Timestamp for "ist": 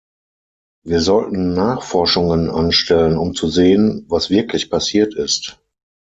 5.13-5.59